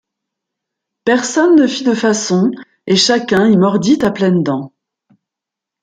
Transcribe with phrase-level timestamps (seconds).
[1.05, 2.49] Personne ne fit de façons,
[2.87, 4.73] et chacun y mordit à pleines dents.